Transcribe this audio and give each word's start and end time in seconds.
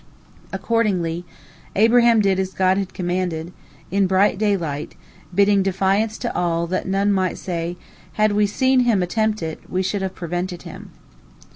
"Accordingly, 0.51 1.25
Abraham 1.75 2.21
did 2.21 2.39
as 2.39 2.53
God 2.53 2.79
had 2.79 2.91
commanded, 2.91 3.53
in 3.91 4.07
bright 4.07 4.39
daylight, 4.39 4.95
bidding 5.35 5.61
defiance 5.61 6.17
to 6.17 6.35
all, 6.35 6.65
that 6.65 6.87
none 6.87 7.11
might 7.13 7.37
say, 7.37 7.77
"Had 8.13 8.31
we 8.31 8.47
seen 8.47 8.79
him 8.79 9.03
attempt 9.03 9.43
it, 9.43 9.59
we 9.69 9.83
should 9.83 10.01
have 10.01 10.15
prevented 10.15 10.63
him." 10.63 10.89